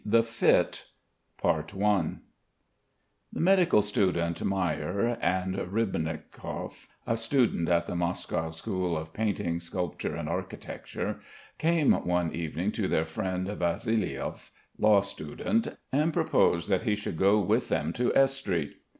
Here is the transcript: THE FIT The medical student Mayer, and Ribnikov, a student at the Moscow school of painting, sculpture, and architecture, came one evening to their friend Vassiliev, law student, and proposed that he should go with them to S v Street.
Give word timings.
THE 0.03 0.23
FIT 0.23 0.85
The 1.43 2.17
medical 3.33 3.83
student 3.83 4.43
Mayer, 4.43 5.15
and 5.21 5.53
Ribnikov, 5.55 6.87
a 7.05 7.15
student 7.15 7.69
at 7.69 7.85
the 7.85 7.95
Moscow 7.95 8.49
school 8.49 8.97
of 8.97 9.13
painting, 9.13 9.59
sculpture, 9.59 10.15
and 10.15 10.27
architecture, 10.27 11.19
came 11.59 11.91
one 11.91 12.33
evening 12.33 12.71
to 12.71 12.87
their 12.87 13.05
friend 13.05 13.45
Vassiliev, 13.47 14.49
law 14.79 15.01
student, 15.01 15.67
and 15.91 16.11
proposed 16.11 16.67
that 16.67 16.81
he 16.81 16.95
should 16.95 17.17
go 17.17 17.39
with 17.39 17.69
them 17.69 17.93
to 17.93 18.11
S 18.15 18.33
v 18.37 18.37
Street. 18.39 18.77